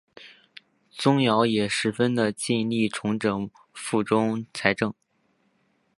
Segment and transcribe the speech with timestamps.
[0.89, 4.91] 宗尧也十分的尽力重整藩中财政。